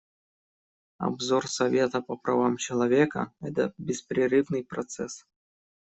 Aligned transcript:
Обзор 0.97 1.45
Совета 1.47 2.01
по 2.01 2.17
правам 2.17 2.57
человека— 2.57 3.31
это 3.39 3.71
беспрерывный 3.77 4.63
процесс. 4.65 5.27